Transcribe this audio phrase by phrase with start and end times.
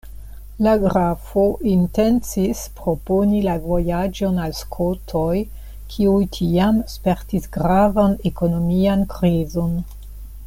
[0.67, 1.41] La grafo
[1.71, 5.37] intencis proponi la vojaĝon al Skotoj,
[5.95, 9.77] kiuj tiam spertis gravan ekonomian krizon.